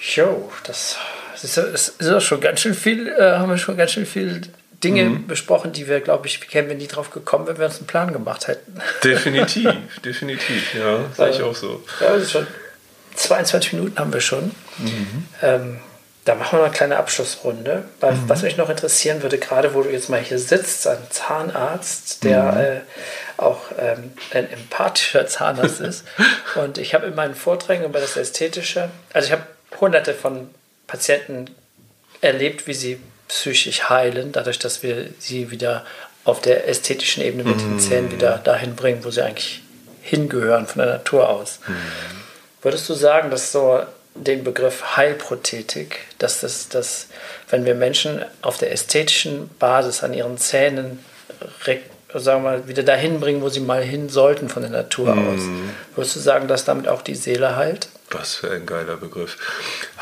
[0.00, 0.98] Jo, das,
[1.42, 4.42] ist, auch schon ganz schön viel, äh, haben wir schon ganz schön viel
[4.84, 5.26] Dinge mhm.
[5.26, 8.12] besprochen, die wir, glaube ich, wären wir nie drauf gekommen, wenn wir uns einen Plan
[8.12, 8.80] gemacht hätten.
[9.02, 9.72] Definitiv,
[10.04, 11.82] definitiv, ja, sehe ich auch so.
[12.00, 12.46] Ja, also schon
[13.16, 14.52] 22 Minuten haben wir schon.
[14.78, 15.28] Mhm.
[15.42, 15.80] Ähm,
[16.24, 17.84] da machen wir eine kleine Abschlussrunde.
[18.00, 18.28] Weil, mhm.
[18.28, 22.42] Was mich noch interessieren würde, gerade wo du jetzt mal hier sitzt, ein Zahnarzt, der
[22.42, 22.58] mhm.
[22.58, 22.80] äh,
[23.36, 26.04] auch ähm, ein empathischer Zahnarzt ist.
[26.54, 29.42] Und ich habe in meinen Vorträgen über das Ästhetische, also ich habe
[29.80, 30.50] hunderte von
[30.86, 31.50] Patienten
[32.20, 35.84] erlebt, wie sie psychisch heilen, dadurch, dass wir sie wieder
[36.24, 39.62] auf der ästhetischen Ebene mit den Zähnen wieder dahin bringen, wo sie eigentlich
[40.02, 41.60] hingehören von der Natur aus.
[41.66, 41.74] Mhm.
[42.62, 43.82] Würdest du sagen, dass so
[44.14, 47.08] den Begriff Heilprothetik, dass das, dass,
[47.50, 51.00] wenn wir Menschen auf der ästhetischen Basis an ihren Zähnen
[52.14, 55.40] sagen wir mal, wieder dahin bringen, wo sie mal hin sollten von der Natur aus.
[55.94, 57.88] Würdest du sagen, dass damit auch die Seele heilt?
[58.14, 59.36] Was für ein geiler Begriff.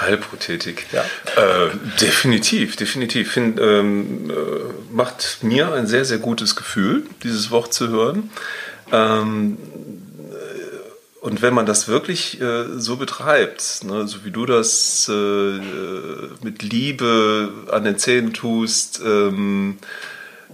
[0.01, 0.87] Heilprothetik.
[0.93, 1.03] Ja.
[1.37, 1.71] Äh,
[2.01, 3.33] definitiv, definitiv.
[3.33, 4.35] Find, ähm, äh,
[4.93, 8.31] macht mir ein sehr, sehr gutes Gefühl, dieses Wort zu hören.
[8.91, 9.57] Ähm,
[10.31, 15.13] äh, und wenn man das wirklich äh, so betreibt, ne, so wie du das äh,
[15.13, 15.61] äh
[16.43, 19.79] mit Liebe an den Zähnen tust, ähm,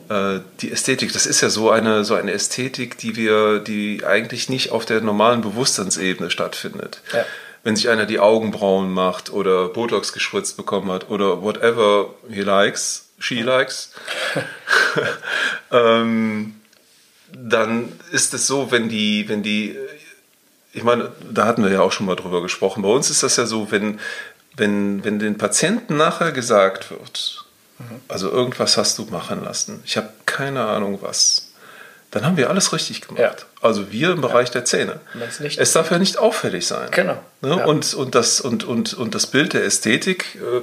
[0.08, 4.48] äh, die Ästhetik, das ist ja so eine, so eine Ästhetik, die wir, die eigentlich
[4.48, 7.00] nicht auf der normalen Bewusstseinsebene stattfindet.
[7.12, 7.24] Ja.
[7.68, 13.11] Wenn sich einer die Augenbrauen macht oder Botox gespritzt bekommen hat oder whatever he likes,
[13.18, 13.92] she likes,
[15.70, 16.54] ähm,
[17.31, 19.76] dann ist es so, wenn die, wenn die,
[20.72, 22.83] ich meine, da hatten wir ja auch schon mal drüber gesprochen.
[22.83, 24.00] Bei uns ist das ja so, wenn,
[24.57, 27.44] wenn, wenn den Patienten nachher gesagt wird,
[28.09, 29.83] also irgendwas hast du machen lassen.
[29.85, 31.47] Ich habe keine Ahnung was.
[32.10, 33.20] Dann haben wir alles richtig gemacht.
[33.20, 33.34] Ja.
[33.60, 34.54] Also wir im Bereich ja.
[34.54, 35.00] der Zähne.
[35.40, 36.88] es darf ja nicht auffällig sein.
[36.90, 37.18] Genau.
[37.42, 37.56] Ne?
[37.56, 37.64] Ja.
[37.66, 40.62] Und, und, das, und, und, und das Bild der Ästhetik, äh,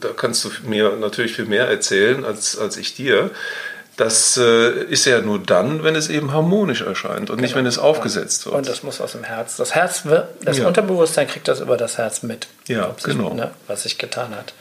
[0.00, 3.30] da kannst du mir natürlich viel mehr erzählen als, als ich dir.
[3.98, 7.40] Das äh, ist ja nur dann, wenn es eben harmonisch erscheint und genau.
[7.42, 8.54] nicht, wenn es aufgesetzt wird.
[8.54, 9.56] Und das muss aus dem Herz.
[9.56, 10.02] Das Herz,
[10.42, 12.46] das Unterbewusstsein kriegt das über das Herz mit.
[12.68, 13.32] Ja, genau.
[13.32, 14.52] ne, was sich getan hat.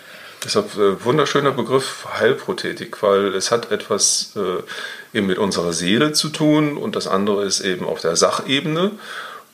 [0.45, 6.29] Deshalb äh, wunderschöner Begriff Heilprothetik, weil es hat etwas äh, eben mit unserer Seele zu
[6.29, 8.91] tun und das andere ist eben auf der Sachebene.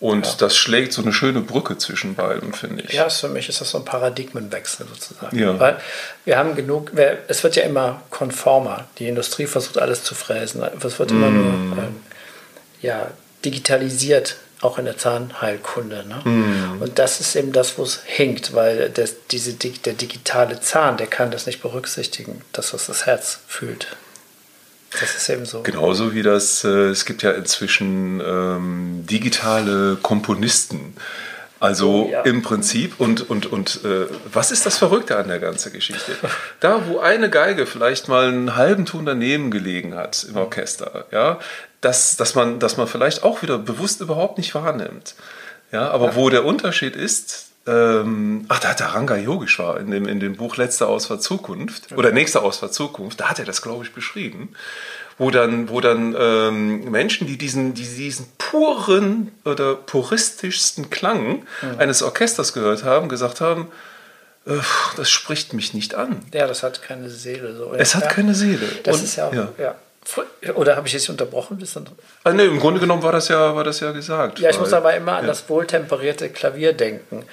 [0.02, 0.34] Und ja.
[0.40, 2.94] das schlägt so eine schöne Brücke zwischen beiden, finde ich.
[2.94, 5.38] Ja, für mich ist das so ein Paradigmenwechsel sozusagen.
[5.38, 5.60] Ja.
[5.60, 5.78] Weil
[6.26, 6.92] wir haben genug,
[7.28, 8.88] es wird ja immer konformer.
[8.98, 10.64] Die Industrie versucht alles zu fräsen.
[10.84, 11.70] Es wird immer mm.
[11.70, 11.96] nur ähm,
[12.82, 13.12] ja,
[13.46, 16.06] digitalisiert auch in der Zahnheilkunde.
[16.08, 16.30] Ne?
[16.30, 16.82] Mm.
[16.82, 21.08] Und das ist eben das, wo es hinkt, weil das, diese, der digitale Zahn, der
[21.08, 23.88] kann das nicht berücksichtigen, das, was das Herz fühlt.
[25.00, 25.64] Das ist eben so.
[25.64, 30.96] Genauso wie das, äh, es gibt ja inzwischen ähm, digitale Komponisten.
[31.62, 32.22] Also oh, ja.
[32.22, 36.14] im Prinzip, und, und, und äh, was ist das Verrückte an der ganzen Geschichte?
[36.60, 41.40] Da, wo eine Geige vielleicht mal einen halben Ton daneben gelegen hat im Orchester, ja,
[41.82, 45.16] dass, dass, man, dass man vielleicht auch wieder bewusst überhaupt nicht wahrnimmt.
[45.72, 46.16] Ja, aber ja.
[46.16, 50.36] wo der Unterschied ist, ähm, ach, da hat der Ranga Yogeshwar in dem, in dem
[50.36, 54.56] Buch Letzte Ausfahrt Zukunft oder Nächste Ausfahrt Zukunft, da hat er das, glaube ich, beschrieben,
[55.18, 61.78] wo dann, wo dann ähm, Menschen, die diesen, die diesen puren oder puristischsten Klang mhm.
[61.78, 63.68] eines Orchesters gehört haben, gesagt haben,
[64.98, 66.26] das spricht mich nicht an.
[66.34, 67.56] Ja, das hat keine Seele.
[67.56, 67.74] So.
[67.74, 68.10] Es hat ja.
[68.10, 68.68] keine Seele.
[68.84, 69.50] Das Und, ist ja, ja.
[69.60, 69.76] ja.
[70.56, 71.58] Oder habe ich jetzt unterbrochen?
[71.58, 71.88] Bis dann
[72.24, 74.40] also nee, Im Grunde genommen war das ja, war das ja gesagt.
[74.40, 75.28] Ja, ich weil, muss aber immer an ja.
[75.28, 77.26] das wohltemperierte Klavier denken.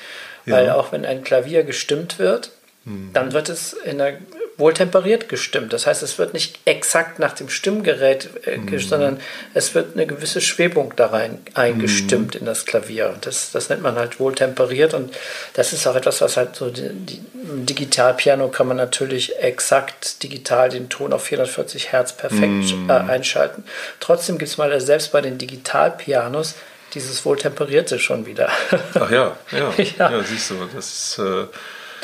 [0.47, 0.75] Weil ja.
[0.75, 2.51] auch wenn ein Klavier gestimmt wird,
[2.85, 3.11] hm.
[3.13, 4.19] dann wird es in der
[4.59, 5.73] wohltemperiert gestimmt.
[5.73, 8.79] Das heißt, es wird nicht exakt nach dem Stimmgerät, äh, mm.
[8.81, 9.21] sondern
[9.55, 12.39] es wird eine gewisse Schwebung da rein eingestimmt mm.
[12.39, 13.15] in das Klavier.
[13.21, 15.15] Das, das nennt man halt wohltemperiert und
[15.55, 20.25] das ist auch etwas, was halt so die, die, im Digitalpiano kann man natürlich exakt
[20.25, 22.91] digital den Ton auf 440 Hertz perfekt mm.
[22.91, 23.63] äh, einschalten.
[24.01, 26.57] Trotzdem gibt es mal selbst bei den Digitalpianos
[26.95, 28.51] dieses wohltemperierte schon wieder.
[28.95, 30.11] Ach ja, ja, ja.
[30.11, 31.47] ja siehst du, das ist, äh,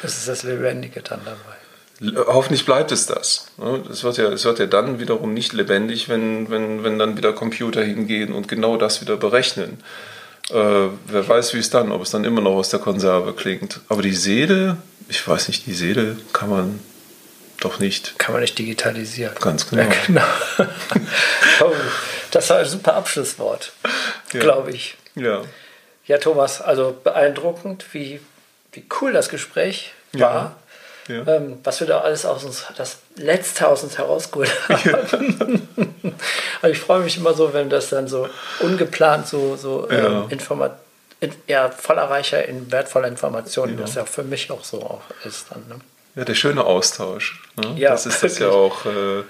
[0.03, 1.64] das ist das Lebendige dann dabei.
[2.01, 3.47] Hoffentlich bleibt es das.
[3.91, 7.33] Es wird ja, es wird ja dann wiederum nicht lebendig, wenn, wenn, wenn dann wieder
[7.33, 9.79] Computer hingehen und genau das wieder berechnen.
[10.51, 10.55] Äh,
[11.07, 13.81] wer weiß, wie es dann, ob es dann immer noch aus der Konserve klingt.
[13.89, 14.77] Aber die Seele,
[15.09, 16.81] ich weiß nicht, die Seele kann man
[17.61, 18.19] doch nicht.
[18.19, 19.35] Kann man nicht digitalisieren.
[19.41, 19.83] Ganz genau.
[19.83, 20.23] Ja, genau.
[21.61, 21.73] oh,
[22.31, 23.73] das war ein super Abschlusswort,
[24.33, 24.41] ja.
[24.41, 24.97] glaube ich.
[25.15, 25.43] Ja.
[26.07, 28.21] Ja, Thomas, also beeindruckend, wie,
[28.73, 30.21] wie cool das Gespräch war.
[30.21, 30.57] Ja.
[31.09, 31.27] Ja.
[31.27, 35.69] Ähm, was wir da alles aus uns, das Letzte aus uns herausgeholt haben.
[35.71, 36.13] Ja.
[36.63, 38.29] also ich freue mich immer so, wenn das dann so
[38.61, 40.23] ungeplant so, so ja.
[40.23, 40.79] ähm, informat
[41.21, 45.47] in, ja, voller reicher in wertvoller Informationen, das ja für mich auch so auch ist
[45.51, 45.63] dann.
[45.69, 45.77] Ne?
[46.17, 47.43] Ja, der schöne Austausch.
[47.57, 47.75] Ne?
[47.77, 48.85] Ja, das ist das ja auch.
[48.87, 49.21] Äh,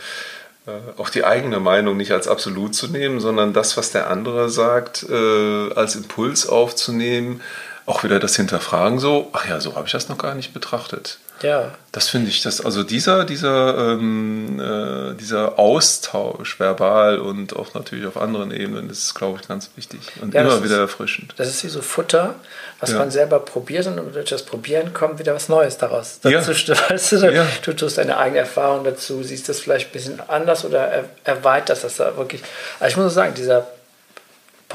[0.67, 4.49] äh, auch die eigene Meinung nicht als absolut zu nehmen, sondern das, was der andere
[4.49, 7.43] sagt, äh, als Impuls aufzunehmen.
[7.87, 11.19] Auch wieder das Hinterfragen so, ach ja, so habe ich das noch gar nicht betrachtet.
[11.43, 11.73] Ja.
[11.93, 18.07] Das finde ich, das, also dieser, dieser, ähm, äh, dieser Austausch, verbal und auch natürlich
[18.07, 21.35] auf anderen Ebenen, ist, glaube ich, ganz wichtig und ja, immer wieder erfrischend.
[21.37, 22.37] Das ist wie so Futter,
[22.81, 22.99] was ja.
[22.99, 26.21] man selber probiert und durch das Probieren kommt wieder was Neues daraus.
[26.23, 26.91] Dazu, ja.
[26.91, 27.47] weißt du, ja.
[27.63, 31.85] du tust deine eigene Erfahrung dazu, siehst das vielleicht ein bisschen anders oder er, erweiterst
[31.85, 32.43] das da wirklich.
[32.81, 33.67] Also ich muss sagen, dieser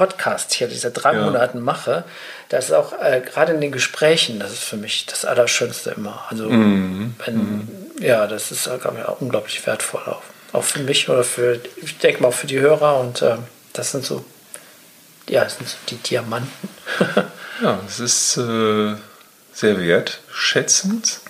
[0.00, 1.24] Podcast hier, diese drei ja.
[1.24, 2.04] Monaten mache,
[2.48, 6.24] das ist auch äh, gerade in den Gesprächen, das ist für mich das Allerschönste immer.
[6.30, 7.14] Also, mhm.
[7.26, 7.68] wenn, mhm.
[8.00, 10.22] ja, das ist, glaube ich, auch unglaublich wertvoll auch.
[10.54, 13.40] auch für mich oder für, ich denke mal auch für die Hörer und ähm,
[13.74, 14.24] das sind so,
[15.28, 16.70] ja, das sind so die Diamanten.
[17.62, 18.94] ja, es ist äh,
[19.52, 21.20] sehr wertschätzend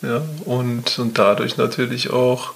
[0.00, 2.54] ja, und, und dadurch natürlich auch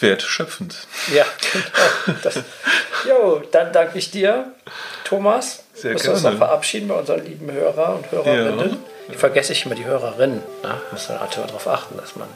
[0.00, 0.88] wertschöpfend.
[1.14, 2.18] Ja, genau.
[2.24, 2.40] Das,
[3.08, 4.52] jo, dann danke ich dir,
[5.04, 5.64] Thomas.
[5.74, 6.14] Sehr Müssen gerne.
[6.16, 8.70] uns noch verabschieden bei unseren lieben Hörer und Hörerinnen.
[8.70, 8.76] Ja.
[9.10, 10.36] Ich vergesse ich immer die Hörerinnen.
[10.62, 10.80] Ne?
[10.90, 12.28] Muss man natürlich darauf achten, dass man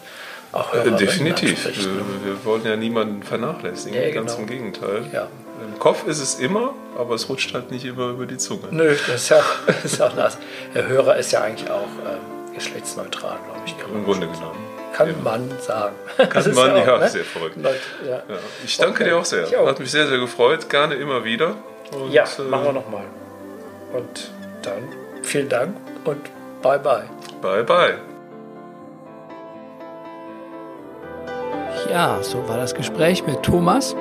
[0.52, 1.50] auch Äh, Hörerinnen Definitiv.
[1.66, 2.02] anspricht, Wir, ne?
[2.24, 4.42] wir wollen ja niemanden vernachlässigen, Ja, ganz genau.
[4.42, 5.02] im Gegenteil.
[5.12, 5.28] Ja.
[5.64, 8.68] Im Kopf ist es immer, aber es rutscht halt nicht immer über die Zunge.
[8.70, 10.36] Nö, das ist ja, das ist auch das.
[10.74, 13.74] Der Hörer ist ja eigentlich auch ähm, geschlechtsneutral, glaube ich.
[13.94, 14.65] Im Grunde genommen.
[14.96, 15.14] Kann Ja.
[15.22, 15.94] man sagen.
[16.16, 17.08] Kann man, auch, ja, ne?
[17.08, 17.56] sehr verrückt.
[17.56, 18.16] Leute, ja.
[18.16, 18.22] Ja.
[18.64, 19.10] Ich danke Okay.
[19.10, 19.48] dir auch sehr.
[19.48, 19.66] Jo.
[19.66, 20.68] Hat mich sehr, sehr gefreut.
[20.70, 21.54] Gerne immer wieder.
[21.92, 23.04] Und, ja, äh, machen wir nochmal.
[23.92, 24.30] Und
[24.62, 24.82] dann
[25.22, 26.18] vielen Dank und
[26.62, 27.04] bye bye.
[27.42, 27.94] Bye, bye.
[31.90, 33.94] Ja, so war das Gespräch mit Thomas.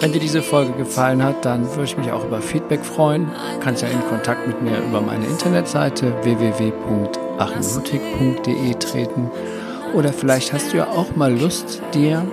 [0.00, 3.30] Wenn dir diese Folge gefallen hat, dann würde ich mich auch über Feedback freuen.
[3.54, 9.30] Du kannst ja in Kontakt mit mir über meine Internetseite www.achimlutig.de treten.
[9.94, 12.26] Oder vielleicht hast du ja auch mal Lust, dir,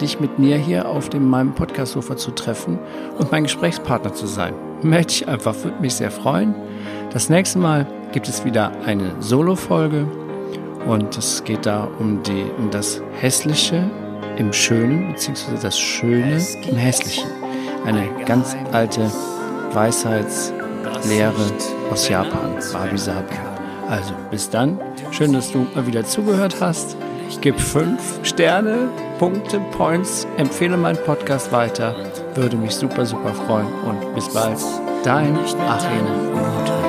[0.00, 2.78] dich mit mir hier auf dem, meinem Podcast-Sofa zu treffen
[3.18, 4.54] und mein Gesprächspartner zu sein.
[4.82, 6.54] Melde dich einfach, würde mich sehr freuen.
[7.12, 10.06] Das nächste Mal gibt es wieder eine Solo-Folge
[10.86, 13.88] und es geht da um, die, um das Hässliche
[14.38, 17.30] im Schönen, beziehungsweise das Schöne im Hässlichen.
[17.84, 19.10] Eine ganz alte
[19.72, 21.32] Weisheitslehre
[21.90, 23.34] aus Japan, Wabi Sabi.
[23.88, 26.96] Also bis dann, schön, dass du mal wieder zugehört hast.
[27.40, 31.94] Gib fünf Sterne, Punkte, Points, empfehle meinen Podcast weiter.
[32.34, 34.58] Würde mich super, super freuen und bis bald.
[35.04, 35.36] Dein
[35.68, 36.81] Achim